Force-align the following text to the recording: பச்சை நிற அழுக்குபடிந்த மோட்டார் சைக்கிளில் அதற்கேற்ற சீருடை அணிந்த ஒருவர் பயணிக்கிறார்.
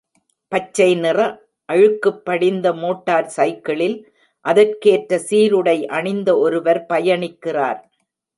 பச்சை 0.51 0.87
நிற 0.95 1.19
அழுக்குபடிந்த 1.69 2.67
மோட்டார் 2.75 3.29
சைக்கிளில் 3.35 3.95
அதற்கேற்ற 4.45 5.19
சீருடை 5.29 5.77
அணிந்த 5.97 6.29
ஒருவர் 6.37 6.81
பயணிக்கிறார். 6.89 7.79